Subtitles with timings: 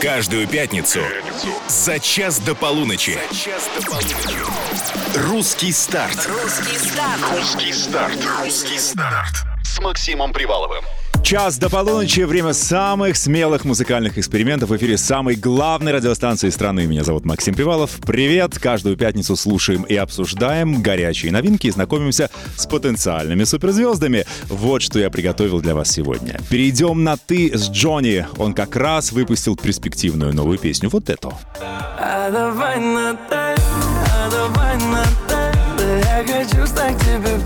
[0.00, 1.00] Каждую пятницу
[1.68, 3.18] за час до полуночи.
[5.14, 6.26] Русский старт.
[6.26, 7.20] Русский старт.
[7.32, 8.18] Русский старт.
[8.40, 9.44] Русский старт.
[9.64, 10.84] С Максимом Приваловым.
[11.28, 16.86] Час до полуночи, время самых смелых музыкальных экспериментов в эфире самой главной радиостанции страны.
[16.86, 17.98] Меня зовут Максим Привалов.
[18.00, 18.58] Привет!
[18.58, 24.24] Каждую пятницу слушаем и обсуждаем горячие новинки и знакомимся с потенциальными суперзвездами.
[24.48, 26.40] Вот что я приготовил для вас сегодня.
[26.48, 28.26] Перейдем на «ты» с Джонни.
[28.38, 30.88] Он как раз выпустил перспективную новую песню.
[30.88, 31.34] Вот эту.
[31.60, 35.58] А давай на «ты», а давай на «ты».
[35.78, 37.38] Я хочу стать тебе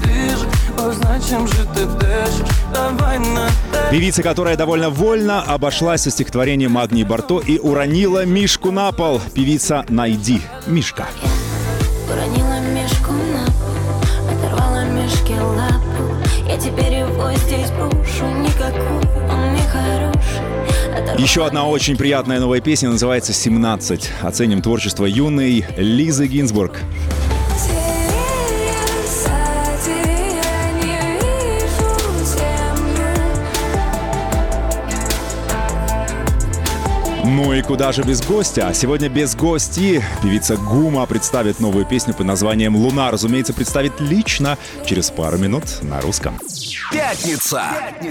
[1.28, 3.48] чем же ты дышишь Давай на.
[3.90, 9.20] Певица, которая довольно вольно обошлась со стихотворением Магнии Барто и уронила Мишку на пол.
[9.34, 10.40] Певица «Найди».
[10.66, 11.06] Мишка.
[12.10, 16.16] Уронила мешку на пол, оторвала мешке лапу.
[16.46, 21.18] Я теперь его здесь брошу, никакой он не хороший.
[21.18, 24.08] Еще одна очень приятная новая песня называется «17».
[24.22, 26.80] Оценим творчество юной Лизы Гинзбург.
[37.24, 38.68] Ну и куда же без гостя?
[38.68, 43.12] А сегодня без гости певица Гума представит новую песню под названием «Луна».
[43.12, 46.38] Разумеется, представит лично через пару минут на русском.
[46.90, 47.62] Пятница.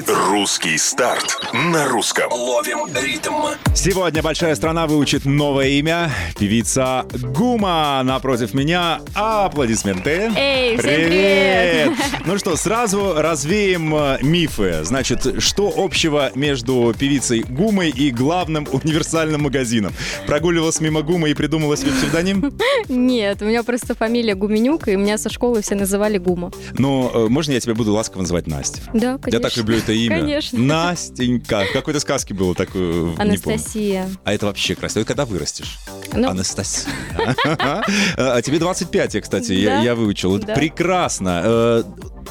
[0.08, 2.32] Русский старт на русском.
[2.32, 3.34] Ловим ритм.
[3.76, 6.12] Сегодня большая страна выучит новое имя.
[6.40, 7.06] Певица
[7.36, 9.02] Гума напротив меня.
[9.14, 10.32] Аплодисменты.
[10.36, 11.92] Эй, всем привет!
[12.26, 14.84] Ну что, сразу развеем э, мифы.
[14.84, 19.94] Значит, что общего между певицей Гумой и главным универсальным магазином?
[20.28, 22.54] Прогуливалась мимо Гумы и придумала себе псевдоним?
[22.88, 26.52] Нет, у меня просто фамилия Гуменюк, и меня со школы все называли Гума.
[26.78, 28.82] Ну, э, можно я тебя буду ласково называть Настя?
[28.94, 29.38] Да, конечно.
[29.38, 30.20] Я так люблю это имя.
[30.20, 30.60] Конечно.
[30.60, 31.66] Настенька.
[31.66, 33.16] В какой-то сказке было такое.
[33.18, 34.10] Анастасия.
[34.24, 35.02] А это вообще красиво.
[35.02, 35.80] Это когда вырастешь?
[36.14, 36.92] Ну, Анастасия.
[38.18, 40.40] А тебе 25, я, кстати, я выучил.
[40.40, 41.42] Прекрасно.
[41.44, 41.84] Э,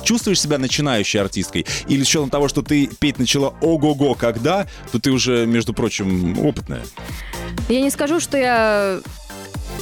[0.04, 1.66] Чувствуешь себя начинающей артисткой?
[1.88, 6.38] Или с учетом того, что ты петь начала ого-го когда, то ты уже, между прочим,
[6.38, 6.82] опытная?
[7.68, 9.00] я не скажу, что я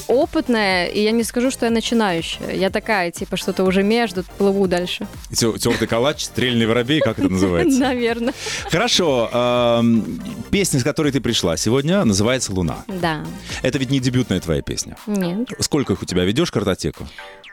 [0.06, 2.53] опытная, и я не скажу, что я начинающая.
[2.54, 5.06] Я такая, типа, что-то уже между, плыву дальше.
[5.31, 7.78] Тертый калач, стрельный воробей, как это называется?
[7.81, 8.34] Наверное.
[8.70, 9.31] Хорошо.
[9.32, 10.20] эм,
[10.50, 12.84] Песня, с которой ты пришла сегодня, называется «Луна».
[12.86, 13.25] Да.
[13.62, 14.97] Это ведь не дебютная твоя песня.
[15.06, 15.48] Нет.
[15.60, 17.06] Сколько их у тебя ведешь картотеку?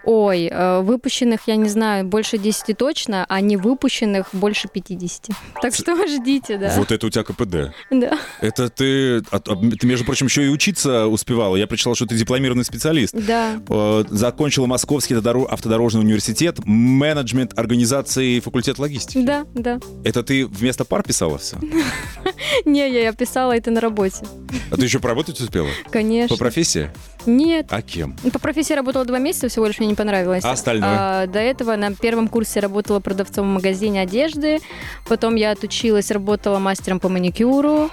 [0.05, 5.29] Ой, э, выпущенных, я не знаю, больше 10 точно, а не выпущенных больше 50.
[5.61, 6.73] Так что ждите, да.
[6.77, 7.73] Вот это у тебя КПД.
[7.91, 8.19] Да.
[8.41, 11.55] Это ты, ты, между прочим, еще и учиться успевала.
[11.55, 13.13] Я прочитал, что ты дипломированный специалист.
[13.15, 13.59] Да.
[13.67, 19.25] Э, Закончила Московский автодоро- автодорожный университет, менеджмент организации и факультет логистики.
[19.25, 19.79] Да, да.
[20.03, 21.57] Это ты вместо пар писала все?
[22.65, 24.25] Не, я писала это на работе.
[24.71, 25.69] А ты еще поработать успела?
[25.91, 26.35] Конечно.
[26.35, 26.91] По профессии?
[27.25, 27.67] Нет.
[27.69, 28.15] А кем?
[28.23, 30.43] Ну, По профессии работала два месяца, всего лишь мне не понравилось.
[30.43, 30.89] А остальное?
[31.23, 34.59] А, до этого на первом курсе работала продавцом в магазине одежды.
[35.07, 37.89] Потом я отучилась, работала мастером по маникюру.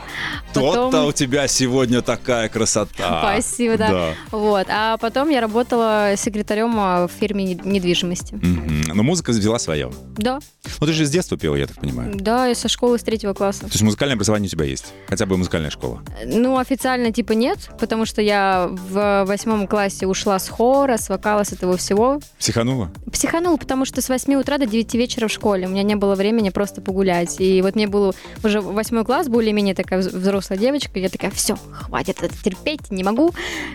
[0.55, 1.07] То-то Потом...
[1.07, 3.21] у тебя сегодня такая красота.
[3.23, 3.89] Спасибо, да.
[3.91, 4.15] Да.
[4.31, 4.67] Вот.
[4.71, 8.35] А потом я работала секретарем а, в фирме не- недвижимости.
[8.35, 8.83] Мгм.
[8.95, 9.91] Но музыка взяла свое.
[10.17, 10.41] Да,
[10.81, 12.13] Ну ты же с детства пела, я так понимаю.
[12.15, 13.61] да, я со школы с третьего класса.
[13.63, 14.93] То есть музыкальное образование у тебя есть?
[15.09, 16.03] Хотя бы музыкальная школа?
[16.25, 21.45] Ну, официально типа нет, потому что я в восьмом классе ушла с хора, с вокала,
[21.45, 22.21] с этого всего.
[22.39, 22.91] Психанула?
[23.13, 25.67] Психанул, потому что с 8 утра до 9 вечера в школе.
[25.67, 27.41] У меня не было времени просто погулять.
[27.41, 30.99] И вот мне было уже восьмой класс, более-менее такая вз- взрослая девочка.
[30.99, 33.33] Я такая, все, хватит это терпеть, не могу.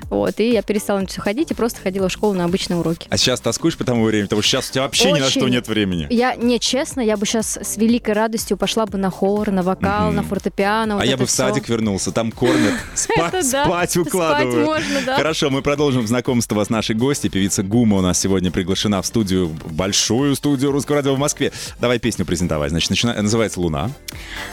[0.09, 3.07] Вот, и я перестала на все ходить и просто ходила в школу на обычные уроки.
[3.09, 4.25] А сейчас тоскуешь по тому времени?
[4.25, 5.53] Потому что сейчас у тебя вообще ни на что Очень.
[5.53, 6.07] нет времени.
[6.09, 10.07] Я, не, честно, я бы сейчас с великой радостью пошла бы на хор, на вокал,
[10.07, 10.15] Мгм.
[10.17, 10.95] на фортепиано.
[10.95, 11.43] вот а я бы в всё.
[11.47, 14.53] садик вернулся, там кормят, спать, укладывают.
[14.53, 15.15] Спать можно, да.
[15.17, 17.29] Хорошо, мы продолжим знакомство с нашей гостьей.
[17.29, 21.51] Певица Гума у нас сегодня приглашена в студию, в большую студию Русского радио в Москве.
[21.79, 22.71] Давай песню презентовать.
[22.71, 23.91] Значит, начина- называется «Луна».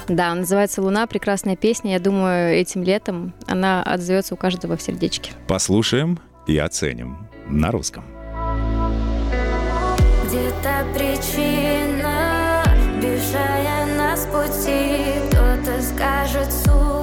[0.09, 1.93] Да, называется «Луна», прекрасная песня.
[1.93, 5.32] Я думаю, этим летом она отзовется у каждого в сердечке.
[5.49, 8.05] Послушаем и оценим на русском.
[10.26, 12.62] Где-то причина,
[13.00, 16.94] бежая нас пути Кто-то скажет судьба,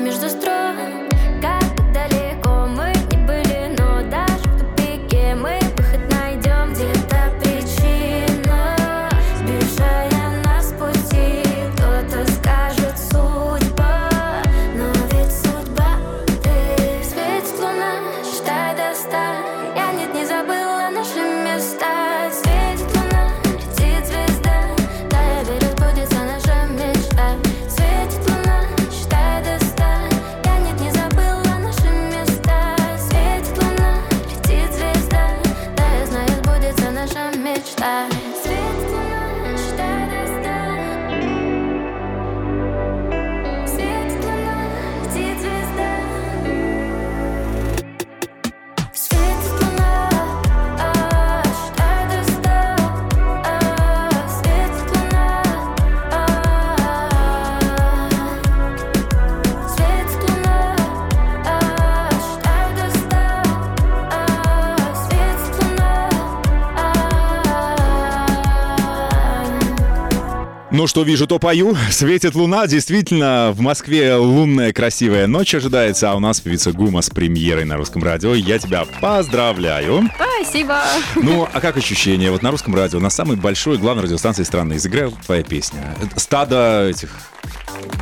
[0.00, 0.49] между строк
[70.80, 71.76] Ну что вижу, то пою.
[71.90, 72.66] Светит луна.
[72.66, 77.76] Действительно, в Москве лунная красивая ночь ожидается, а у нас певица Гума с премьерой на
[77.76, 78.32] русском радио.
[78.32, 80.08] Я тебя поздравляю.
[80.14, 80.80] Спасибо.
[81.16, 82.30] Ну, а как ощущение?
[82.30, 85.94] Вот на русском радио, на самой большой главной радиостанции страны, изыграю твоя песня.
[86.16, 87.10] Стадо этих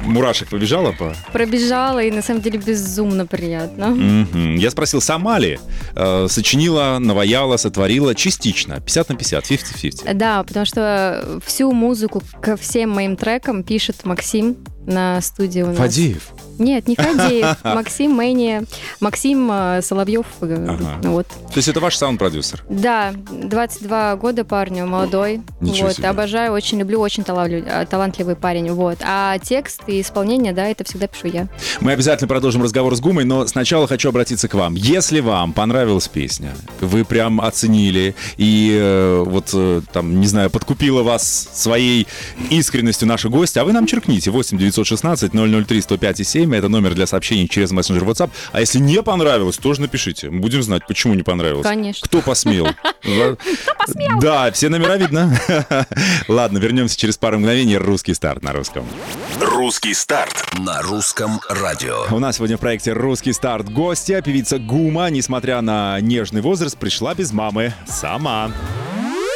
[0.05, 1.15] мурашек побежало по...
[1.33, 3.89] Пробежала, и на самом деле безумно приятно.
[3.89, 4.57] Мгм.
[4.57, 5.59] Я спросил, сама ли
[5.95, 10.15] э, сочинила, наваяла, сотворила частично, 50 на 50, 50-50.
[10.15, 14.57] Да, потому что всю музыку ко всем моим трекам пишет Максим
[14.87, 15.77] на студии у нас.
[15.77, 16.33] Фадеев.
[16.59, 17.57] Нет, не Фадеев.
[17.65, 18.63] Максим Мэни.
[19.01, 20.27] Максим э, Соловьев.
[20.41, 20.99] э, Ага.
[21.09, 21.27] Вот.
[21.29, 22.65] То есть это ваш саунд-продюсер?
[22.69, 25.41] Да, 22 года парню, молодой.
[25.61, 26.09] Ничего вот, себе.
[26.09, 28.71] обожаю, очень люблю, очень э, талантливый парень.
[28.71, 28.99] Вот.
[29.03, 31.49] А текст и исполнение, да, это всегда пишу я.
[31.81, 34.75] Мы обязательно продолжим разговор с Гумой, но сначала хочу обратиться к вам.
[34.75, 41.03] Если вам понравилась песня, вы прям оценили и э, вот э, там, не знаю, подкупила
[41.03, 42.07] вас своей
[42.51, 46.48] искренностью наша гостья, а вы нам черкните 8 916 003 105 и 7.
[46.57, 48.31] Это номер для сообщений через мессенджер WhatsApp.
[48.53, 50.31] А если не понравилось, тоже напишите.
[50.31, 51.65] Мы Будем знать, почему не понравилось.
[51.67, 52.07] Конечно.
[52.07, 52.67] Кто посмел?
[53.03, 53.37] Кто
[53.79, 54.19] посмел?
[54.21, 55.39] Да, все номера видно.
[56.29, 57.77] Ладно, вернемся через пару мгновений.
[57.77, 58.87] Русский старт на русском.
[59.41, 60.47] Русский старт.
[60.59, 62.07] На русском радио.
[62.11, 67.15] У нас сегодня в проекте «Русский старт» гостья, певица Гума, несмотря на нежный возраст, пришла
[67.15, 68.51] без мамы сама.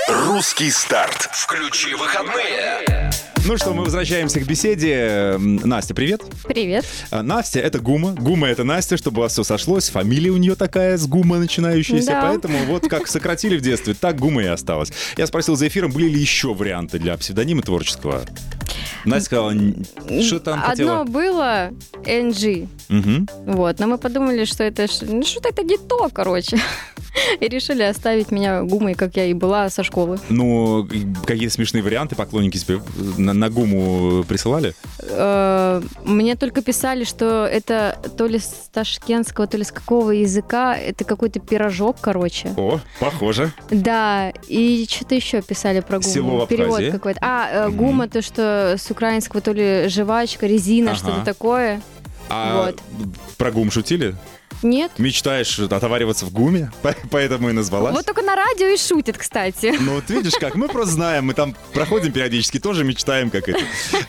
[0.09, 1.29] Русский старт.
[1.33, 3.11] Включи выходные.
[3.45, 4.93] Ну что, мы возвращаемся к беседе.
[5.35, 6.23] М, Настя, привет.
[6.45, 6.85] Привет.
[7.11, 8.13] А, Настя— это Гума.
[8.13, 9.89] Гума— это Настя, чтобы у вас все сошлось.
[9.91, 12.07] Фамилия у нее такая с Гума начинающаяся.
[12.13, 12.23] Да.
[12.23, 14.93] Поэтому вот как сократили в детстве, так Гума и осталась.
[15.17, 18.23] Я спросил за эфиром, были ли еще варианты для псевдонима творческого.
[19.05, 19.85] Настя сказала, «Н-
[20.23, 21.05] что там Одно хотела?
[21.05, 21.71] было
[22.05, 22.69] NG.
[22.89, 23.29] Мгм.
[23.47, 26.59] Вот, но мы подумали, что это ну, что-то это не то, короче.
[27.41, 30.19] И решили оставить меня гумой, как я и была со школы.
[30.29, 32.81] Ну, и какие-то смешные варианты поклонники тебе
[33.19, 34.75] на, на Гуму присылали?
[35.01, 40.75] Э, Мне только писали, что это то ли с ташкентского, то ли с какого языка.
[40.77, 42.53] Это какой-то пирожок, короче.
[42.57, 43.53] О, похоже.
[43.71, 46.11] Да, и что-то еще писали про гуму.
[46.13, 46.91] Село в Перевод Абхазии.
[46.91, 47.19] какой-то.
[47.23, 50.99] А, э, гума, то, что с украинского, то ли жвачка, резина, Ага.
[50.99, 51.83] что-то такое.
[52.29, 52.81] А Вот.
[53.37, 54.15] про гум шутили?
[54.63, 54.93] Нет?
[54.99, 56.71] Мечтаешь отовариваться в гуме?
[56.83, 57.95] По- Поэтому и назвалась?
[57.95, 59.75] Вот только на радио и шутят, кстати.
[59.81, 63.61] Ну вот видишь как, мы просто знаем, мы там проходим периодически, тоже мечтаем как это.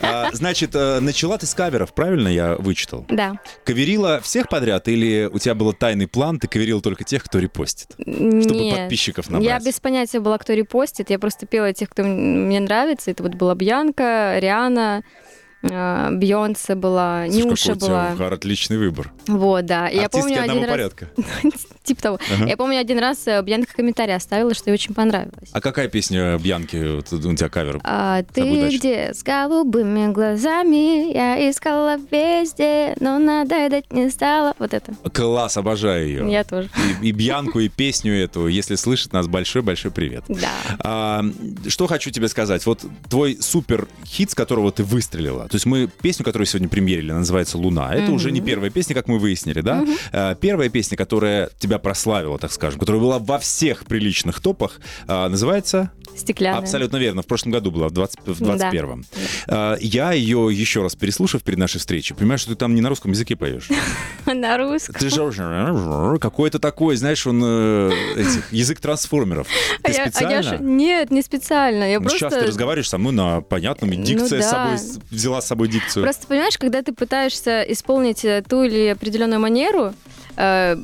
[0.02, 3.06] А, значит, э, начала ты с каверов, правильно я вычитал?
[3.10, 3.40] Да.
[3.64, 7.88] Каверила всех подряд или у тебя был тайный план, ты каверил только тех, кто репостит?
[7.98, 8.78] Чтобы Нет.
[8.80, 9.66] подписчиков Я набрать.
[9.66, 11.10] без понятия была, кто репостит.
[11.10, 13.12] Я просто пела тех, кто мне нравится.
[13.12, 15.04] Это вот была Бьянка, Риана,
[15.64, 18.28] э, Бьонсе была, Слушай, Нюша какой у тебя была.
[18.28, 19.12] отличный выбор.
[19.28, 19.88] Вот, да.
[19.88, 20.72] И я помню одного один раз...
[20.72, 21.10] порядка.
[21.84, 22.20] Типа того.
[22.34, 22.48] Ага.
[22.48, 25.50] Я помню один раз э, Бьянка комментарий оставила, что ей очень понравилось.
[25.52, 27.82] А какая песня Бьянки вот у тебя кавер?
[27.84, 28.78] А ты дальше.
[28.78, 31.14] где с голубыми глазами?
[31.14, 34.54] Я искала везде, но надоедать не стала.
[34.60, 34.94] Вот это.
[35.14, 36.32] Класс, обожаю ее.
[36.32, 36.70] Я тоже.
[37.02, 38.48] И, и Бьянку, и песню эту.
[38.48, 40.24] Если слышит нас, большой-большой привет.
[40.30, 40.50] Да.
[40.80, 41.26] А,
[41.68, 42.66] что хочу тебе сказать.
[42.66, 45.48] Вот твой супер хит, с которого ты выстрелила.
[45.50, 47.94] То есть мы песню, которую сегодня премьерили, называется «Луна».
[47.94, 49.86] Это уже не первая песня, как мы выяснили, да?
[50.12, 54.80] А, первая песня, которая тебя тебя прославила, так скажем, которая была во всех приличных топах,
[55.08, 56.60] а, называется Стеклянная.
[56.60, 57.24] Абсолютно верно.
[57.24, 59.04] В прошлом году была, в, 20, в 21-м.
[59.48, 62.90] А, Я ее еще раз переслушав перед нашей встречей, понимаю, что ты там не на
[62.90, 63.68] русском языке поешь.
[64.26, 64.96] На русском.
[64.96, 67.92] Ты же какой-то такой, знаешь, он э,
[68.52, 69.48] язык трансформеров.
[69.82, 70.58] А Ты я- а специально?
[70.60, 71.92] Нет, не специально.
[71.92, 72.20] Я Ну, просто...
[72.30, 74.78] Сейчас ты разговариваешь со мной на понятном, и Ну дикция с да.
[74.78, 76.04] собой, взяла с собой дикцию.
[76.04, 79.94] Просто понимаешь, когда ты пытаешься исполнить э, ту или определенную манеру,
[80.38, 80.78] э,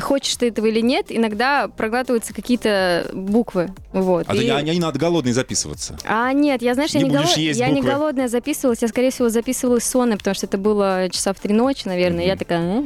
[0.00, 3.68] хочешь ты этого или нет, иногда проглатываются какие-то буквы.
[3.92, 4.26] Вот.
[4.28, 5.98] А И- а не надо голодный записываться.
[6.04, 8.88] А, нет, я, знаешь, я, Не не, будешь голо- есть я не голодная записывалась, я,
[8.88, 12.24] скорее всего, записывалась сонной, потому что это было часа в три ночи, наверное.
[12.24, 12.82] и Я такая...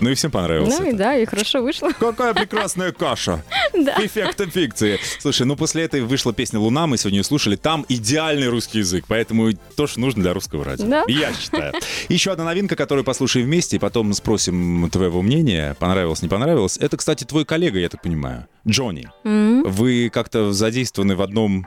[0.00, 0.78] Ну и всем понравилось.
[0.78, 0.98] Ну и это.
[0.98, 1.90] да, и хорошо вышло.
[1.98, 3.42] Какая прекрасная каша.
[3.74, 3.94] Да.
[3.98, 4.98] Эффектом фикции.
[5.20, 7.54] Слушай, ну после этой вышла песня «Луна», мы сегодня слушали.
[7.54, 10.86] Там идеальный русский язык, поэтому то, что нужно для русского радио.
[10.86, 11.04] Да.
[11.06, 11.74] Я считаю.
[12.08, 16.78] Еще одна новинка, которую послушаем вместе, и потом спросим твоего мнения, понравилось, не понравилось.
[16.78, 19.10] Это, кстати, твой коллега, я так понимаю, Джонни.
[19.22, 21.66] Вы как-то задействованы в одном...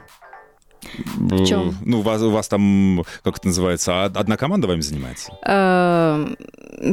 [1.16, 1.76] В чём?
[1.86, 5.32] Ну, у вас, у вас там, как это называется, од- одна команда вами занимается?
[5.46, 6.36] Эм,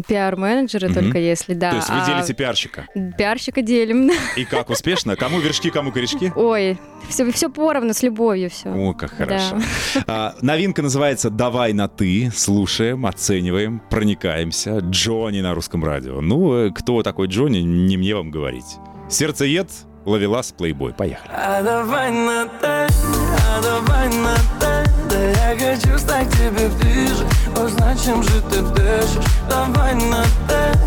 [0.07, 1.71] Пиар-менеджеры только если, да.
[1.71, 2.87] То есть вы а делите пиарщика.
[3.16, 4.11] Пиарщика делим.
[4.37, 5.16] И как успешно?
[5.16, 6.30] Кому вершки, кому корешки?
[6.37, 6.78] Ой,
[7.09, 8.68] все, все поровну, с любовью все.
[8.68, 9.59] О, как хорошо.
[10.07, 12.30] А, новинка называется «Давай на ты».
[12.35, 14.78] Слушаем, оцениваем, проникаемся.
[14.80, 16.21] Джонни на русском радио.
[16.21, 18.76] Ну, э, кто такой Джонни, не мне вам говорить.
[19.09, 19.71] Сердцеед,
[20.04, 20.92] ловелас, плейбой.
[20.92, 21.30] Поехали.
[21.35, 28.03] А давай на «ты», а давай на «ты» Да я хочу стать тебе ближе Узнать,
[28.05, 29.25] чем же ты дышишь?
[29.49, 30.79] Давай на «ты»,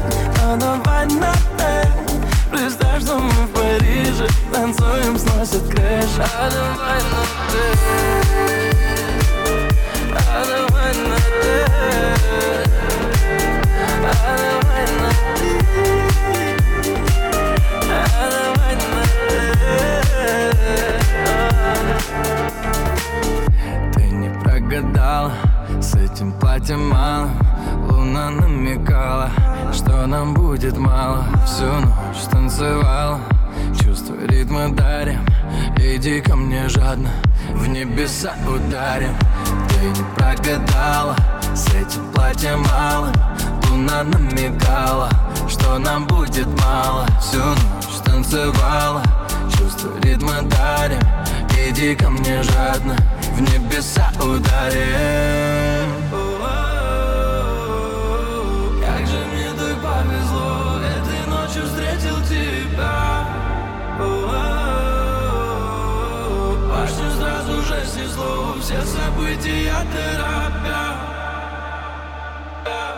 [0.44, 1.88] а давай на «ты»
[2.52, 7.64] Представь, что мы в Париже Танцуем, сносит крыша А давай на «ты»
[10.16, 11.66] А давай на «ты»
[14.04, 14.61] А давай
[24.72, 25.32] не прогадала
[25.82, 27.30] С этим платьем мало.
[27.90, 29.30] Луна намекала
[29.74, 31.26] Что нам будет мало.
[31.46, 33.20] Всю ночь танцевала
[33.82, 35.26] Чувство ритма дарим.
[35.78, 37.10] Иди ко мне жадно
[37.54, 39.16] В небеса ударим.
[39.70, 41.16] Ты не прогадала
[41.54, 43.12] С этим платьем мало.
[43.70, 45.10] Луна намекала
[45.50, 47.06] Что нам будет мало.
[47.20, 49.04] Всю ночь танцевала
[49.58, 51.00] Чувство ритма дарим.
[51.68, 52.96] Иди ко мне жадно
[53.42, 55.90] Небеса ударим.
[58.86, 63.26] Как же мне так повезло Этой ночью встретил тебя.
[66.70, 70.84] Башню сразу же снесло Все события торопя.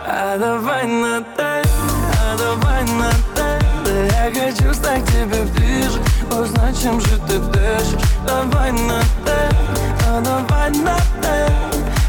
[0.06, 6.00] А давай на «ты», а давай на «ты» Да я хочу стать тебе ближе
[6.32, 8.00] Узнать, чем же ты дышишь.
[8.28, 11.52] Давай на «ты», давай на «ты»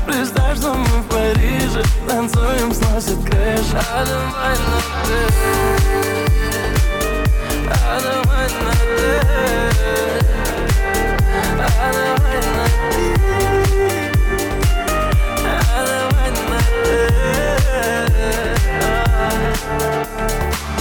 [0.06, 5.18] Представь, что мы в Париже Танцуем, сносит крыша А давай на «ты»
[7.70, 9.53] А давай на «ты»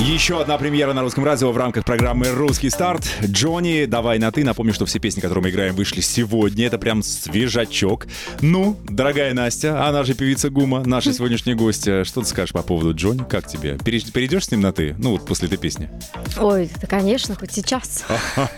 [0.05, 3.07] Еще одна премьера на русском радио в рамках программы «Русский старт».
[3.23, 4.43] Джонни, давай на «ты».
[4.43, 6.67] Напомню, что все песни, которые мы играем, вышли сегодня.
[6.67, 8.07] Это прям свежачок.
[8.41, 12.03] Ну, дорогая Настя, она же певица Гума, наша сегодняшняя гостья.
[12.03, 13.23] Что ты скажешь по поводу Джонни?
[13.29, 13.77] Как тебе?
[13.83, 14.93] Пере- Перейдешь с ним на «ты»?
[14.97, 15.89] Ну, вот после этой песни.
[16.37, 18.03] Ой, да, конечно, хоть сейчас.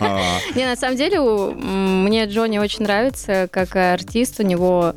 [0.56, 4.40] Не, на самом деле, мне Джонни очень нравится как артист.
[4.40, 4.96] У него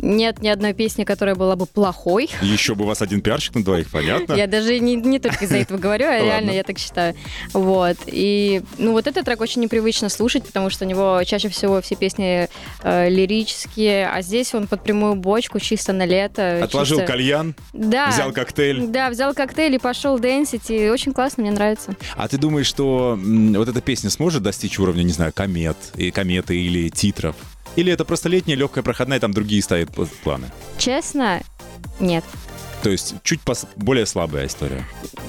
[0.00, 2.30] нет ни одной песни, которая была бы плохой.
[2.42, 4.34] Еще бы у вас один пиарщик на двоих, понятно?
[4.34, 7.14] Я даже не, не только из-за этого говорю, а реально я так считаю.
[7.52, 7.96] Вот.
[8.06, 11.96] И, ну, вот этот трек очень непривычно слушать, потому что у него чаще всего все
[11.96, 12.48] песни
[12.82, 16.62] э, лирические, а здесь он под прямую бочку, чисто на лето.
[16.64, 18.10] Отложил чисто- кальян, Да.
[18.10, 18.86] взял коктейль.
[18.88, 21.94] Да, взял коктейль и пошел дэнсить, и очень классно, мне нравится.
[22.16, 26.10] А ты думаешь, что м, вот эта песня сможет достичь уровня, не знаю, комет, и
[26.10, 27.36] кометы или титров?
[27.78, 30.50] Или это просто летняя, легкая, проходная, там другие стоят пл- планы?
[30.78, 31.40] Честно,
[32.00, 32.24] нет.
[32.82, 33.40] То есть чуть
[33.76, 34.84] более слабая история.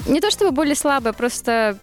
[0.08, 1.78] Не то чтобы более слабая, просто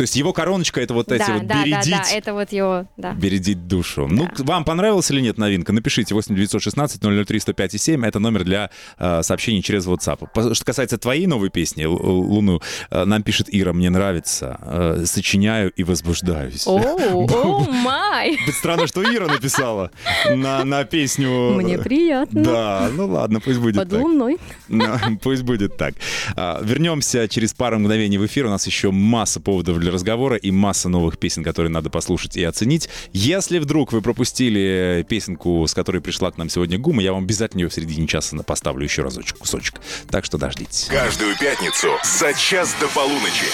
[0.00, 1.90] То есть его короночка это вот эти да, вот да, да, бередить.
[1.90, 3.12] да, это вот его, да.
[3.12, 4.08] Бередить душу.
[4.10, 4.44] Ну, Да.
[4.44, 5.74] вам понравилась или нет новинка?
[5.74, 8.06] Напишите 8916 003 105 7.
[8.06, 10.54] Это номер для э, сообщений через WhatsApp.
[10.54, 14.56] Что касается твоей новой песни «Л- «Луну», э, нам пишет Ира, мне нравится.
[14.62, 16.66] э, сочиняю и возбуждаюсь.
[16.66, 18.38] О, май!
[18.58, 19.90] Странно, что Ира написала
[20.34, 21.50] на, на песню.
[21.56, 22.42] Мне приятно.
[22.42, 24.00] Да, ну ладно, пусть будет Под так.
[24.00, 24.38] луной.
[24.68, 24.82] Ну,
[25.22, 25.92] Пусть будет так.
[26.36, 28.46] А, Вернемся через пару мгновений в эфир.
[28.46, 32.44] У нас еще масса поводов для разговора и масса новых песен, которые надо послушать и
[32.44, 32.88] оценить.
[33.12, 37.62] Если вдруг вы пропустили песенку, с которой пришла к нам сегодня Гума, я вам обязательно
[37.62, 39.80] ее в середине часа поставлю еще разочек, кусочек.
[40.10, 40.88] Так что дождитесь.
[40.90, 43.46] Каждую пятницу за час до полуночи.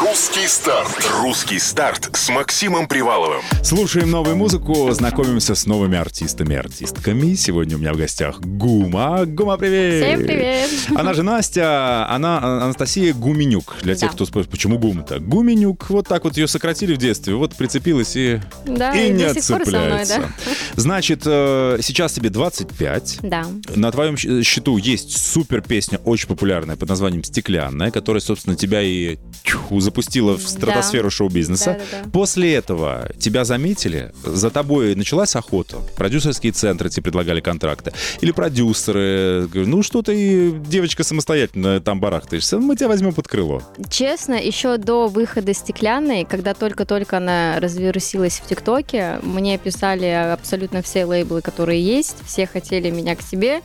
[0.00, 0.90] Русский старт.
[1.20, 3.42] Русский старт с Максимом Приваловым.
[3.62, 7.34] Слушаем новую музыку, знакомимся с новыми артистами и артистками.
[7.34, 9.24] Сегодня у меня в гостях Гума.
[9.26, 10.04] Гума, привет!
[10.04, 10.70] Всем привет!
[10.96, 13.76] Она же Настя, она Анастасия Гуменюк.
[13.82, 14.14] Для тех, Да.
[14.14, 15.18] кто спрашивает, почему Гума-то?
[15.18, 19.34] Гуменюк, вот так вот ее сократили в детстве, вот прицепилась и, Да, и и не
[19.40, 20.18] со мной, отцепляется.
[20.20, 20.52] да.
[20.76, 23.18] Значит, э, сейчас тебе 25.
[23.22, 23.46] Да.
[23.74, 29.18] На твоем счету есть супер песня, очень популярная, под названием «Стеклянная», которая, собственно, тебя и
[29.44, 31.78] тьфу, запустила в стратосферу шоу-бизнеса.
[31.78, 32.10] Да-да-да.
[32.10, 35.78] После этого тебя заметили, за тобой началась охота.
[35.96, 37.92] Продюсерские центры тебе предлагали контракты.
[38.20, 39.48] Или продюсеры.
[39.52, 43.62] Ну что ты, девочка, самостоятельно там барахтаешься, мы тебя возьмем под крыло.
[43.90, 51.06] Честно, еще до выхода «Стеклянной», когда только-только она развирусилась в ТикТоке, мне писали абсолютно все
[51.06, 53.62] лейблы, которые есть, все хотели меня к себе.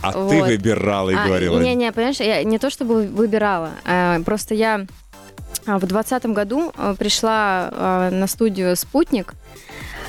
[0.00, 0.46] А ты Вот.
[0.48, 1.60] выбирала и А, говорила.
[1.60, 4.86] Не-не, понимаешь, я не то чтобы выбирала, а, просто я
[5.66, 9.34] а, в двадцатом году а, пришла а, на студию «Спутник»,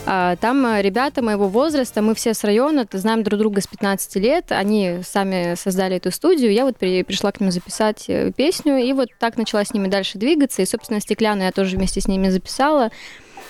[0.05, 4.51] Там а, ребята моего возраста, мы все с района, знаем друг друга с 15 лет,
[4.51, 8.93] они сами создали эту студию, я вот при- пришла к ним записать э, песню, и
[8.93, 12.29] вот так начала с ними дальше двигаться, и, собственно, «Стеклянную» я тоже вместе с ними
[12.29, 12.91] записала.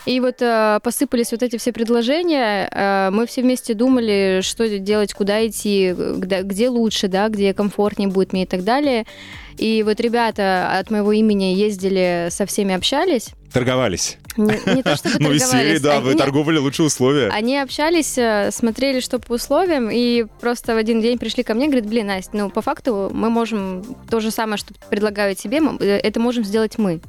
[0.05, 2.69] И вот э, посыпались вот эти все предложения.
[2.71, 8.07] э, мы все вместе думали, что делать, куда идти, где, где лучше, да, где комфортнее
[8.09, 9.05] будет мне и так далее.
[9.57, 13.29] И вот ребята от моего имени ездили, со всеми общались.
[13.53, 14.17] Торговались.
[14.37, 15.81] Не, не то чтобы Ну, из серии, торговались.
[15.81, 17.29] да, вы они- торговали лучшие условия.
[17.29, 21.67] Они общались, э, смотрели, что по условиям, и просто в один день пришли ко мне,
[21.67, 25.77] говорят, блин, Настя, ну, по факту мы можем то же самое, что предлагаю тебе, мы-
[25.79, 26.99] э, это можем сделать мы.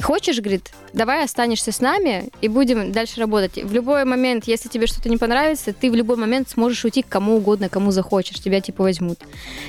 [0.00, 3.62] Хочешь, говорит, давай останешься с нами и будем дальше работать.
[3.62, 7.08] В любой момент, если тебе что-то не понравится, ты в любой момент сможешь уйти к
[7.08, 9.18] кому угодно, кому захочешь, тебя типа возьмут.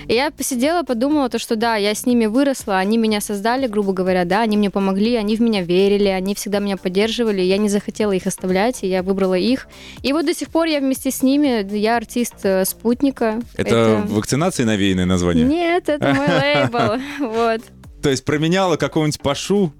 [0.07, 3.93] И я посидела, подумала, то, что да, я с ними выросла, они меня создали, грубо
[3.93, 7.69] говоря, да, они мне помогли, они в меня верили, они всегда меня поддерживали, я не
[7.69, 9.67] захотела их оставлять, и я выбрала их.
[10.01, 13.41] И вот до сих пор я вместе с ними, я артист э, «Спутника».
[13.55, 15.45] Это вакцинации навеянное название?
[15.45, 17.61] Нет, это мой лейбл, вот.
[18.01, 19.71] То есть променяла какого-нибудь Пашу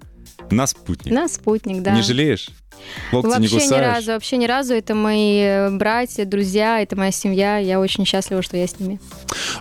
[0.50, 1.12] на спутник.
[1.12, 1.92] На «Спутник», да.
[1.94, 2.48] Не жалеешь?
[3.12, 3.94] Локти не Вообще ни кусаешь?
[3.96, 4.74] разу, вообще ни разу.
[4.74, 7.56] Это мои э, братья, друзья, это моя семья.
[7.58, 9.00] Я очень счастлива, что я с ними.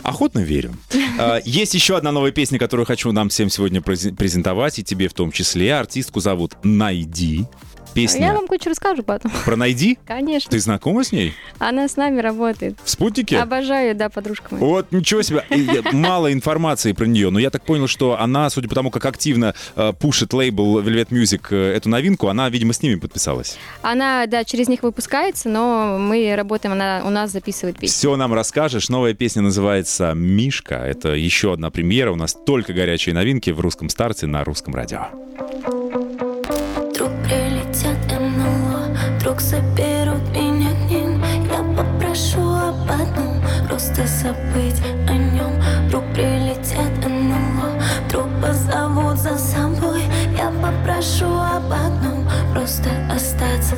[0.01, 0.73] Охотно верю.
[1.19, 5.07] А, Есть еще одна новая песня, которую хочу нам всем сегодня през- презентовать, и тебе
[5.07, 5.75] в том числе.
[5.75, 7.45] Артистку зовут Найди.
[7.95, 9.31] Я Песня вам кое-что расскажу потом.
[9.45, 9.99] про Найди?
[10.05, 10.49] Конечно.
[10.49, 11.33] Ты знакома с ней?
[11.59, 12.75] Она с нами работает.
[12.83, 13.37] В спутнике?
[13.37, 14.65] Обожаю, да, подружка моя.
[14.65, 15.45] Вот, ничего себе.
[15.91, 19.53] Мало информации про нее, но я так понял, что она, судя по тому, как активно
[19.75, 23.57] э, пушит лейбл Velvet Music э, эту новинку, она, видимо, с ними подписалась.
[23.83, 27.93] Она, да, через них выпускается, но мы работаем, она у нас записывает песни.
[27.93, 28.89] Все нам расскажешь.
[28.89, 30.75] Новая песня называется «Мишка».
[30.75, 32.11] Это еще одна премьера.
[32.11, 35.09] У нас только горячие новинки в русском старте на русском радио.
[37.03, 37.42] НЛО,
[39.33, 41.23] вдруг заберут меня к ним.
[41.49, 45.59] Я попрошу об одном, просто забыть о нем.
[45.87, 50.03] Вдруг прилетят НЛО, вдруг позовут за собой.
[50.37, 53.75] Я попрошу об одном, просто остаться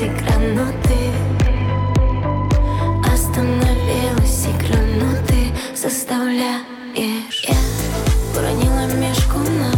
[0.00, 0.96] остановилась ты
[3.12, 4.46] Остановилась.
[4.46, 4.78] Игра,
[5.28, 7.44] ты заставляешь.
[7.46, 7.56] Я
[8.34, 9.72] уронила мешку на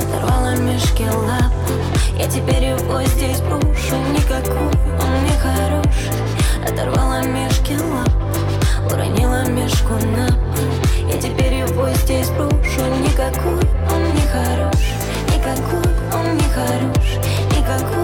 [0.00, 1.52] оторвала мешки лап
[2.18, 5.94] Я теперь его здесь брошу, никакой он не хорош
[6.66, 8.10] Оторвала мешки лап,
[8.90, 10.28] уронила мешку на
[11.06, 13.60] Я теперь его здесь брошу, никакой
[13.92, 14.80] он не хорош
[15.34, 17.18] Никакой он не хорош,
[17.50, 18.03] никакой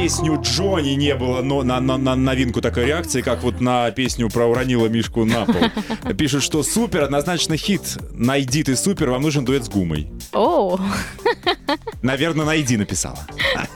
[0.00, 4.30] песню Джонни не было но на, на, на новинку такой реакции, как вот на песню
[4.30, 6.14] про уронила Мишку на пол.
[6.16, 7.98] Пишут, что супер, однозначно хит.
[8.12, 10.08] Найди ты супер, вам нужен дуэт с гумой.
[10.32, 10.78] О,
[12.02, 13.18] Наверное, найди написала.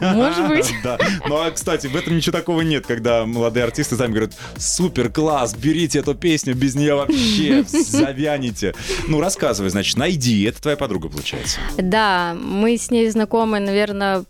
[0.01, 0.73] может быть.
[0.83, 0.99] Да.
[1.27, 5.55] Ну, а, кстати, в этом ничего такого нет, когда молодые артисты сами говорят, супер, класс,
[5.55, 8.75] берите эту песню, без нее вообще завянете.
[9.09, 11.59] Ну, рассказывай, значит, найди, это твоя подруга, получается.
[11.79, 14.25] Да, мы с ней знакомы, наверное,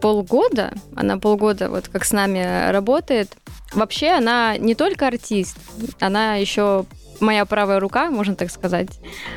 [0.00, 0.72] полгода.
[0.94, 3.36] Она полгода вот как с нами работает.
[3.72, 5.56] Вообще она не только артист,
[6.00, 6.86] она еще
[7.20, 8.88] моя правая рука, можно так сказать.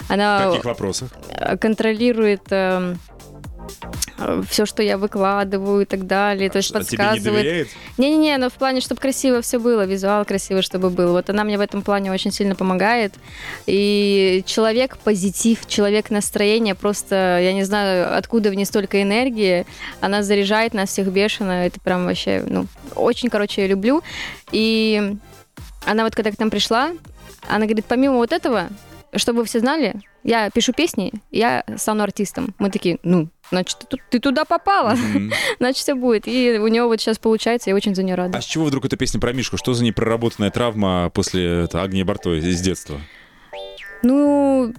[0.08, 1.10] В Она каких вопросах?
[1.30, 2.42] э, контролирует
[4.50, 6.50] все, что я выкладываю и так далее.
[6.50, 7.24] То есть А тебе не подсказывает.
[7.44, 7.68] доверяет?
[7.98, 11.12] Не-не-не, но в плане, чтобы красиво все было, визуал красивый, чтобы был.
[11.14, 13.14] Вот она мне в этом плане очень сильно помогает.
[13.66, 19.66] И человек позитив, человек настроение, просто, я не знаю, откуда в ней столько энергии.
[20.02, 21.66] Она заряжает нас всех бешено.
[21.66, 24.04] Это прям вообще, ну, очень, короче, я люблю.
[24.52, 25.16] И
[25.86, 26.92] она вот когда к нам пришла,
[27.48, 28.70] она говорит, помимо вот этого,
[29.16, 32.54] чтобы вы все знали, я пишу песни, я стану артистом.
[32.60, 34.96] Мы такие, ну, значит, ты, ту- ты туда попала,
[35.60, 36.28] значит, все будет.
[36.28, 38.38] И у нее вот сейчас получается, я очень за нее рада.
[38.38, 39.58] А с чего вдруг эта песня про Мишку?
[39.58, 43.00] Что за непроработанная травма после это, Агнии Бартой из детства?
[44.04, 44.74] Ну,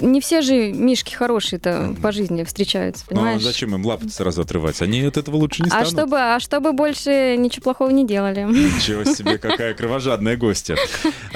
[0.00, 3.42] не все же мишки хорошие-то по жизни встречаются, Ну, а понимаешь?
[3.42, 4.80] зачем им лапы сразу отрывать?
[4.82, 5.88] Они от этого лучше не а станут.
[5.88, 8.42] чтобы, а чтобы больше ничего плохого не делали.
[8.44, 10.76] Ничего себе, какая кровожадная гостья.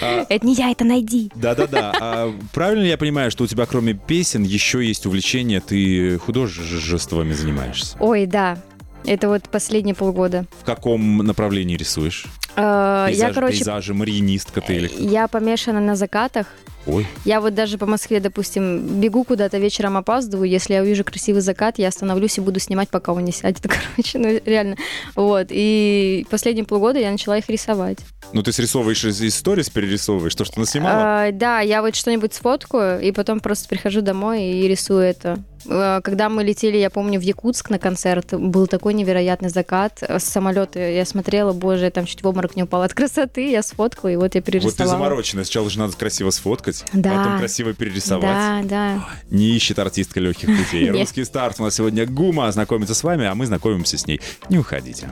[0.01, 1.31] А, Это не я, это найди.
[1.35, 1.93] Да-да-да.
[2.01, 7.97] А правильно я понимаю, что у тебя кроме песен еще есть увлечение, ты художествами занимаешься?
[8.01, 8.59] Ой, да.
[9.07, 10.45] Это вот последние полгода.
[10.61, 12.27] В каком направлении рисуешь?
[12.55, 14.91] Пейзаж, Я, короче, Пейзажи, мариинистка ты или...
[14.99, 16.47] я помешана на закатах.
[16.87, 20.49] Ой, Я вот даже по Москве, допустим, бегу куда-то вечером, опаздываю.
[20.49, 23.63] Если я увижу красивый закат, я остановлюсь и буду снимать, пока он не сядет.
[23.97, 24.77] Короче, ну реально.
[25.15, 25.49] Вот.
[25.51, 27.99] И последние полгода я начала их рисовать.
[28.33, 31.25] ну ты срисовываешь из сторис, перерисовываешь то, что наснимала?
[31.27, 35.39] А, да, я вот что-нибудь сфоткаю, и потом просто прихожу домой и рисую это.
[35.69, 40.03] А, Когда мы летели, я помню, в Якутск на концерт, был такой невероятный закат.
[40.03, 43.63] С самолета я смотрела, боже, я там чуть в обморок не упала от красоты, я
[43.63, 44.89] сфоткала, и вот я Вот ты перерисовала.
[44.91, 45.45] замороченная.
[45.45, 47.17] Сначала же надо красиво сфоткать, Да.
[47.17, 48.23] потом красиво перерисовать.
[48.23, 49.09] Да, да.
[49.31, 50.91] Не ищет артистка легких путей.
[50.91, 54.21] Русский старт у нас сегодня Гума знакомится с вами, а мы знакомимся с ней.
[54.49, 55.09] Не уходите.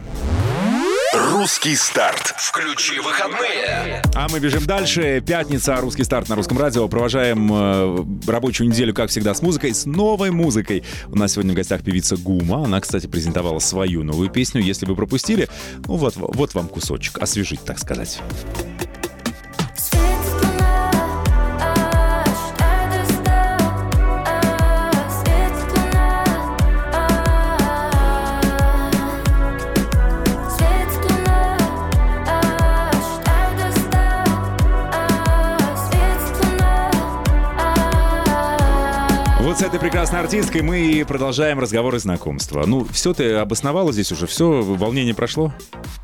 [1.14, 2.34] Русский старт.
[2.36, 4.02] Включи выходные.
[4.14, 5.22] А мы бежим дальше.
[5.26, 6.86] Пятница, русский старт на русском радио.
[6.86, 10.84] Провожаем э, рабочую неделю, как всегда, с музыкой, с новой музыкой.
[11.06, 12.64] У нас сегодня в гостях певица Гума.
[12.64, 14.60] Она, кстати, презентовала свою новую песню.
[14.60, 15.48] Если вы пропустили,
[15.86, 17.18] ну вот, вот вам кусочек.
[17.18, 18.20] Освежить, так сказать.
[39.78, 42.64] Этой прекрасной артисткой мы продолжаем разговор и знакомство.
[42.66, 45.52] Ну, все ты обосновала здесь уже, все, волнение прошло?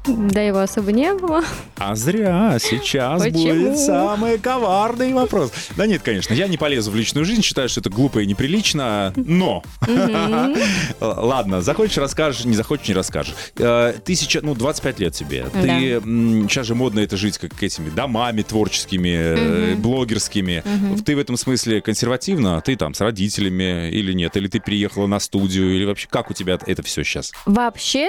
[0.06, 1.42] Да его особо не было.
[1.76, 3.42] А зря, сейчас Почему?
[3.42, 5.52] будет самый коварный вопрос.
[5.76, 9.12] Да нет, конечно, я не полезу в личную жизнь, считаю, что это глупо и неприлично,
[9.16, 9.62] но...
[11.00, 13.34] Ладно, захочешь, расскажешь, не захочешь, не расскажешь.
[13.56, 15.46] Э, Ты сейчас, ну, 25 лет тебе.
[15.52, 16.00] Ты
[16.48, 20.62] сейчас же модно это жить как этими домами творческими, э, блогерскими.
[21.04, 22.60] Ты в этом смысле консервативна?
[22.60, 24.36] Ты там с родителями или нет?
[24.36, 25.74] Или ты приехала на студию?
[25.74, 27.32] Или вообще как у тебя это все сейчас?
[27.46, 28.08] Вообще,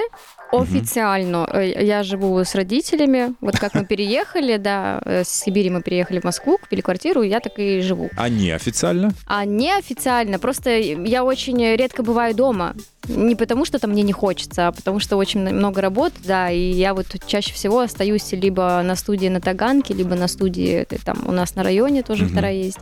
[0.52, 3.34] официально э, я живу с родителями.
[3.40, 7.40] Вот как мы переехали, да, э, с Сибири мы переехали в Москву, купили квартиру, я
[7.40, 8.10] так и живу.
[8.16, 9.12] А неофициально?
[9.26, 12.74] А неофициально, просто я очень редко бываю дома.
[13.08, 16.72] Не потому, что там мне не хочется, а потому что очень много работ, да, и
[16.72, 21.32] я вот чаще всего остаюсь либо на студии на Таганке, либо на студии там у
[21.32, 22.32] нас на районе тоже Мгм.
[22.32, 22.78] вторая есть.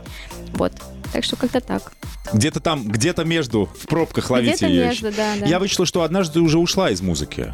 [0.53, 0.73] Вот.
[1.15, 1.93] Так что как-то так.
[2.33, 4.87] Где-то там, где-то между, в пробках ловите ее.
[4.87, 5.45] между, да, да.
[5.45, 7.53] Я вычислил, что однажды уже ушла из музыки.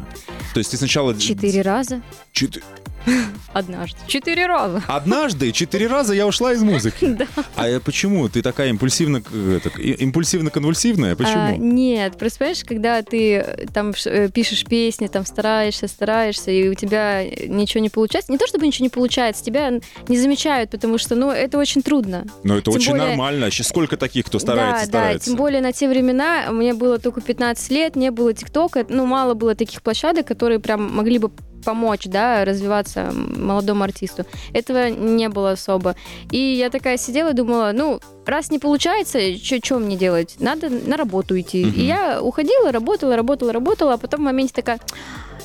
[0.52, 1.16] То есть ты сначала...
[1.16, 2.02] Четыре раза.
[2.32, 2.60] Чет-
[3.52, 3.98] Однажды.
[4.06, 4.82] Четыре раза.
[4.86, 7.16] Однажды четыре раза я ушла из музыки.
[7.22, 7.26] Да.
[7.56, 8.28] А почему?
[8.28, 9.74] Ты такая импульсивно, э, так?
[9.76, 11.56] А, Почему?
[11.56, 16.74] нет, просто понимаешь, когда ты э, там э, пишешь песни, там стараешься, стараешься, и у
[16.74, 18.32] тебя ничего не получается.
[18.32, 19.72] Не то чтобы ничего не получается, тебя
[20.08, 22.24] не замечают, потому что, ну, это очень трудно.
[22.44, 23.50] Но это тем очень более- нормально.
[23.50, 25.26] Сейчас сколько таких, кто старается, да, старается?
[25.28, 29.04] да, тем более на те времена мне было только 15 лет, не было ТикТока, ну,
[29.06, 31.30] мало было таких площадок, которые прям могли бы
[31.62, 34.24] помочь, да, развиваться молодому артисту.
[34.52, 35.96] Этого не было особо.
[36.30, 40.36] И я такая сидела и думала, ну, раз не получается, что мне делать?
[40.38, 41.64] Надо на работу идти.
[41.64, 41.74] Мгм.
[41.74, 44.80] И я уходила, работала, работала, работала, а потом в моменте такая,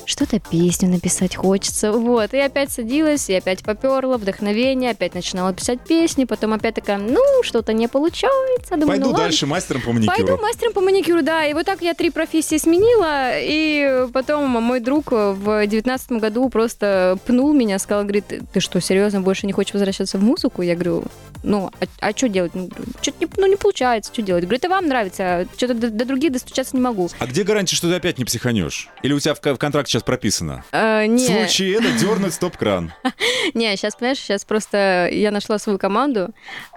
[0.08, 1.92] что-то песню написать хочется.
[1.92, 2.32] Вот.
[2.32, 7.20] И опять садилась, и опять поперла, вдохновение, опять начинала писать песни, потом опять такая, ну,
[7.42, 8.70] что-то не получается.
[8.70, 9.24] Думаю, Пойду ну, ладно.
[9.26, 10.16] дальше мастером по маникюру.
[10.16, 11.44] Пойду мастером по маникюру, да.
[11.44, 13.32] И вот так я три профессии сменила.
[13.38, 19.20] И потом мой друг в девятнадцатом году просто пнул меня, сказал, говорит, ты что, серьезно,
[19.20, 20.62] больше не хочешь возвращаться в музыку?
[20.62, 21.04] Я говорю,
[21.42, 22.54] ну, а, что делать?
[22.54, 22.70] Ну,
[23.02, 24.44] что-то не, ну, не получается, что делать?
[24.44, 27.10] Говорит, а вам нравится, что-то до, до других достучаться не могу.
[27.18, 28.88] А где гарантия, что ты опять не психанешь?
[29.02, 30.64] Или у тебя в, в контракте сейчас прописано?
[30.72, 32.92] А, В не, случае это дернуть стоп-кран.
[33.54, 36.30] не, сейчас, понимаешь, сейчас просто я нашла свою команду,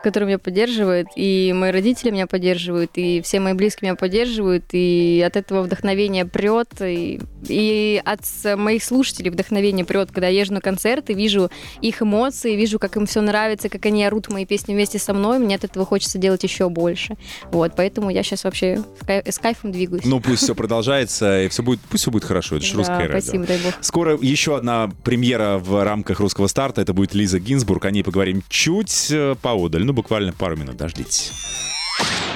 [0.03, 5.23] которая меня поддерживает, и мои родители меня поддерживают, и все мои близкие меня поддерживают, и
[5.25, 8.21] от этого вдохновение прет, и, и от
[8.57, 11.49] моих слушателей вдохновение прет, когда я езжу на концерты, вижу
[11.81, 15.39] их эмоции, вижу, как им все нравится, как они орут мои песни вместе со мной,
[15.39, 17.15] мне от этого хочется делать еще больше.
[17.51, 20.05] Вот, поэтому я сейчас вообще с кай- с кайфом двигаюсь.
[20.05, 22.57] Ну, пусть все продолжается, и все будет, пусть все будет хорошо.
[22.57, 23.21] Это же Да, русское радио.
[23.21, 23.73] спасибо, дай бог.
[23.81, 26.81] Скоро еще одна премьера в рамках русского старта.
[26.81, 27.85] Это будет Лиза Гинзбург.
[27.85, 29.83] О ней поговорим чуть э, поодаль.
[29.83, 30.77] Ну, буквально пару минут.
[30.77, 31.31] Дождитесь.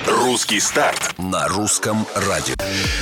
[0.07, 1.15] Русский старт.
[1.17, 2.53] На русском радио.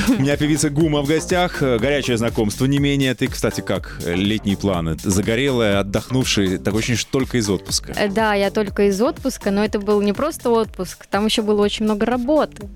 [0.07, 1.61] У меня певица Гума в гостях.
[1.61, 3.13] Э, Горячее знакомство не менее.
[3.13, 3.99] Ты, кстати, как?
[4.05, 4.95] Э, Летние планы.
[5.03, 6.59] Загорелая, отдохнувшая.
[6.59, 7.91] Так очень ж только из отпуска.
[7.97, 11.61] Э, Да, я только из отпуска, но это был не просто отпуск, там еще было
[11.61, 12.69] очень много работы,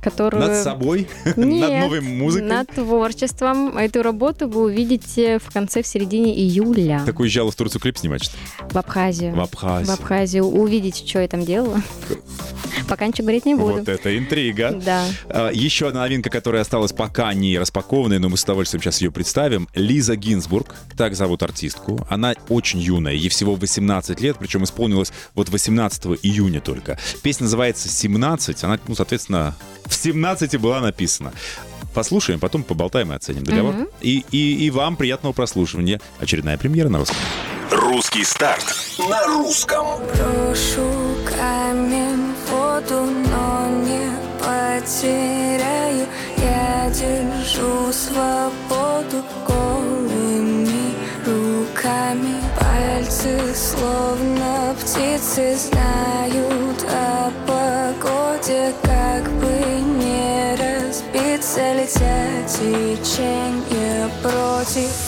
[0.00, 0.44] которую...
[0.48, 1.08] Над собой?
[1.24, 2.48] Над Нет, новой музыкой?
[2.48, 3.76] Над творчеством.
[3.78, 8.24] Эту работу вы увидите в конце, в середине июля Так уезжала в Турцию клип снимать,
[8.24, 8.42] что ли?
[8.72, 9.34] в Абхазию.
[9.34, 9.86] В Абхазию.
[9.96, 10.44] В Абхазию.
[10.46, 11.80] Увидите, что я там делала.
[12.88, 13.67] Пока ничего говорить не буду.
[13.72, 14.72] Вот это интрига.
[14.72, 15.04] Да.
[15.28, 19.10] А, Еще одна новинка, которая осталась пока не распакованной, но мы с удовольствием сейчас ее
[19.10, 19.68] представим.
[19.74, 22.06] Лиза Гинзбург, так зовут артистку.
[22.08, 26.98] Она очень юная, ей всего 18 лет, причем исполнилось вот 18 июня только.
[27.22, 29.54] Песня называется «17», она, ну, соответственно,
[29.86, 31.32] в 17 была написана.
[31.94, 33.74] Послушаем, потом поболтаем и оценим договор.
[34.00, 36.00] И, и, и вам приятного прослушивания.
[36.20, 37.16] Очередная премьера на русском.
[37.70, 38.64] Русский старт.
[38.98, 39.84] На русском.
[40.14, 43.57] Брошу камень воду, но
[44.88, 46.06] потеряю.
[46.38, 50.94] Я держу свободу голыми
[51.26, 52.34] руками.
[52.58, 58.72] Пальцы словно птицы знают о погоде.
[58.82, 59.50] Как бы
[60.00, 65.07] не разбиться, летят течение против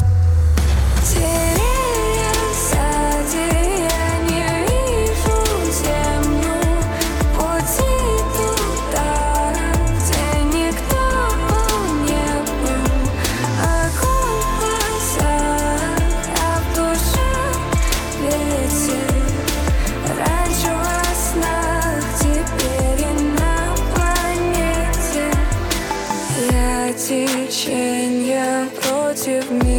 [29.21, 29.70] против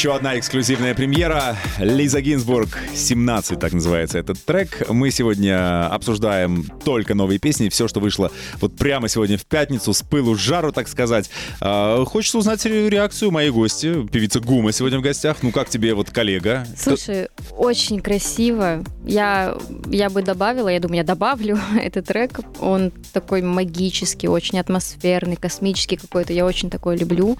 [0.00, 1.58] Еще одна эксклюзивная премьера.
[1.78, 4.88] Лиза Гинзбург, 17, так называется этот трек.
[4.88, 8.32] Мы сегодня обсуждаем только новые песни, все, что вышло
[8.62, 11.28] вот прямо сегодня в пятницу, с пылу с жару, так сказать.
[11.60, 15.42] А, хочется узнать реакцию моей гости, певица Гума сегодня в гостях.
[15.42, 16.66] Ну, как тебе вот коллега?
[16.78, 18.82] Слушай, очень красиво.
[19.04, 19.58] Я,
[19.90, 22.40] я бы добавила, я думаю, я добавлю этот трек.
[22.58, 26.32] Он такой магический, очень атмосферный, космический какой-то.
[26.32, 27.36] Я очень такой люблю.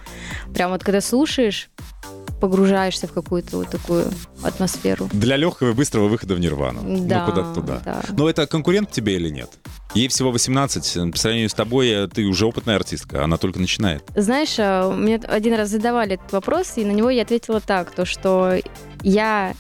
[0.53, 1.71] Прям вот когда слушаешь,
[2.41, 4.07] погружаешься в какую-то вот такую
[4.43, 5.09] атмосферу.
[5.13, 6.81] Для легкого и быстрого выхода в нирвану.
[7.07, 7.83] Да, ну, куда-то туда.
[7.85, 8.03] да.
[8.11, 9.51] Но это конкурент тебе или нет?
[9.95, 11.13] Ей всего 18.
[11.13, 14.03] По сравнению с тобой, э, ты уже опытная артистка, она только начинает.
[14.15, 18.05] Знаешь, э, мне один раз задавали этот вопрос, и на него я ответила так, то
[18.05, 18.55] что
[19.03, 19.55] я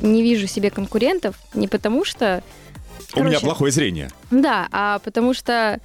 [0.00, 2.42] не вижу себе конкурентов не потому что...
[3.14, 4.10] У меня плохое зрение.
[4.30, 5.80] Да, а потому что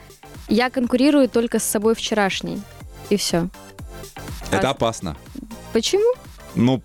[0.48, 2.62] я конкурирую только с собой вчерашней.
[3.10, 3.50] И все.
[4.52, 5.18] Это А- опасно.
[5.74, 6.14] Почему?
[6.58, 6.82] Ну,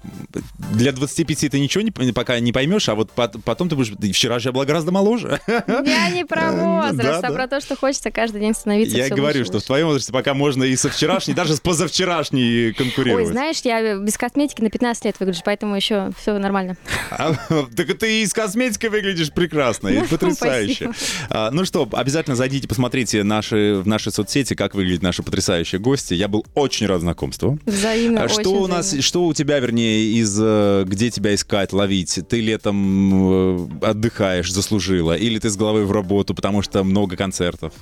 [0.73, 3.93] для 25 ты ничего не, пока не поймешь, а вот пот- потом ты будешь...
[4.15, 5.41] Вчера же я была гораздо моложе.
[5.69, 7.31] Я не про возраст, Да, а да.
[7.33, 10.35] про то, что хочется каждый день становиться Я говорю, лучше, что в твоем возрасте пока
[10.35, 13.29] можно и со вчерашней, даже с позавчерашней Ой, конкурировать.
[13.29, 16.77] знаешь, я без косметики на 15 лет выгляжу, поэтому еще все нормально.
[17.11, 17.33] А,
[17.77, 20.91] Так ты и с косметикой выглядишь прекрасно, и потрясающе.
[21.31, 26.15] А, Ну что, обязательно зайдите, посмотрите наши, в наши соцсети, как выглядят наши потрясающие гости.
[26.15, 27.59] Я был очень рад знакомству.
[27.67, 32.19] Взаимно, А что у нас, что у тебя, вернее, из э, где тебя искать, ловить?
[32.29, 37.73] Ты летом э, отдыхаешь, заслужила, или ты с головой в работу, потому что много концертов?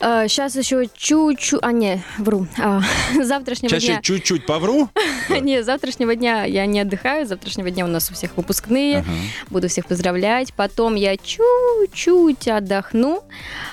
[0.00, 1.60] Сейчас еще чуть-чуть...
[1.62, 2.46] А, не, вру.
[2.58, 2.80] А,
[3.22, 4.00] завтрашнего Чаще дня...
[4.02, 4.88] чуть-чуть повру.
[5.40, 7.26] Не, завтрашнего дня я не отдыхаю.
[7.26, 9.04] Завтрашнего дня у нас у всех выпускные.
[9.48, 10.52] Буду всех поздравлять.
[10.54, 13.22] Потом я чуть-чуть отдохну.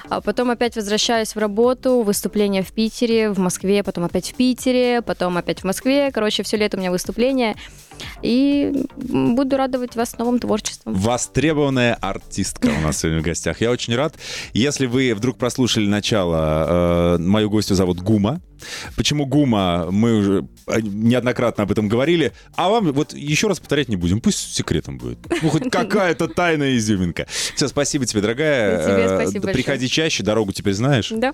[0.09, 2.01] А потом опять возвращаюсь в работу.
[2.01, 6.11] Выступление в Питере, в Москве, потом опять в Питере, потом опять в Москве.
[6.11, 7.55] Короче, все лето у меня выступление.
[8.21, 10.93] И буду радовать вас новым творчеством.
[10.93, 13.62] Востребованная артистка у нас сегодня в гостях.
[13.62, 14.15] Я очень рад.
[14.53, 18.41] Если вы вдруг прослушали начало, э, мою гостью зовут Гума.
[18.96, 19.89] Почему Гума?
[19.91, 22.32] Мы уже э, неоднократно об этом говорили.
[22.56, 24.22] А вам вот еще раз повторять не будем.
[24.22, 25.20] Пусть секретом будет.
[25.41, 27.28] Ну, хоть какая-то тайная изюминка.
[27.56, 28.84] Все, спасибо тебе, дорогая.
[28.84, 29.54] Тебе Э, спасибо большое.
[29.54, 31.10] Приходи чаще, дорогу теперь знаешь.
[31.12, 31.34] Да,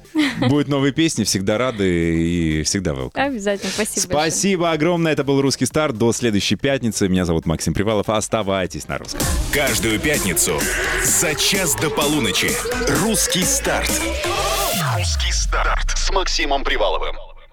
[0.50, 1.88] Будут новые песни, всегда рады
[2.20, 3.12] и всегда welcome.
[3.16, 3.72] обязательно.
[3.72, 4.32] Спасибо большое.
[4.32, 5.12] Спасибо огромное.
[5.14, 5.98] Это был «Русский старт».
[5.98, 7.08] До следующей пятницы.
[7.08, 8.10] Меня зовут Максим Привалов.
[8.10, 9.22] Оставайтесь на русском.
[9.52, 10.60] Каждую пятницу
[11.04, 12.50] за час до полуночи.
[13.04, 13.92] Русский старт.
[15.54, 17.16] Старт с Максимом Приваловым.